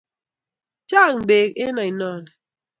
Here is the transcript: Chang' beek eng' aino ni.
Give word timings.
Chang' 0.89 1.23
beek 1.27 1.51
eng' 1.63 1.81
aino 1.83 2.09
ni. 2.23 2.31